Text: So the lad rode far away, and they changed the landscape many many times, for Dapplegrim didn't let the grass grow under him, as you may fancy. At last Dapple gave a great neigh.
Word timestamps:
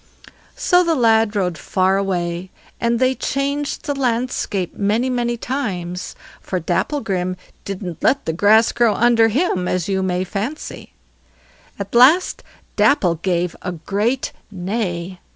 So 0.55 0.83
the 0.83 0.95
lad 0.95 1.35
rode 1.35 1.59
far 1.59 1.95
away, 1.97 2.49
and 2.79 2.97
they 2.97 3.13
changed 3.13 3.83
the 3.85 3.93
landscape 3.93 4.75
many 4.75 5.11
many 5.11 5.37
times, 5.37 6.15
for 6.41 6.59
Dapplegrim 6.59 7.37
didn't 7.65 8.01
let 8.01 8.25
the 8.25 8.33
grass 8.33 8.71
grow 8.71 8.95
under 8.95 9.27
him, 9.27 9.67
as 9.67 9.87
you 9.87 10.01
may 10.01 10.23
fancy. 10.23 10.93
At 11.77 11.93
last 11.93 12.41
Dapple 12.75 13.13
gave 13.21 13.55
a 13.61 13.73
great 13.73 14.31
neigh. 14.49 15.19